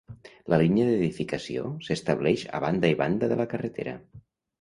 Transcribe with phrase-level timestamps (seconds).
[0.51, 3.95] La línia d'edificació s'estableix a banda i banda de la carretera.